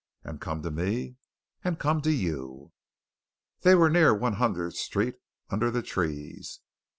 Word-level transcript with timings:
"And 0.23 0.41
come 0.41 0.63
to 0.63 0.71
me?" 0.71 1.17
"And 1.63 1.77
come 1.77 2.01
to 2.01 2.11
you." 2.11 2.71
They 3.61 3.75
were 3.75 3.87
near 3.91 4.15
One 4.15 4.33
Hundredth 4.33 4.77
Street, 4.77 5.17
under 5.51 5.69
the 5.69 5.83
trees. 5.83 6.61